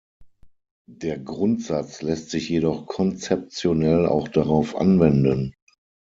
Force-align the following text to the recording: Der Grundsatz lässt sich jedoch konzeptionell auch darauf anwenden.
Der 0.89 1.19
Grundsatz 1.19 2.01
lässt 2.01 2.31
sich 2.31 2.49
jedoch 2.49 2.87
konzeptionell 2.87 4.07
auch 4.07 4.27
darauf 4.29 4.75
anwenden. 4.75 5.53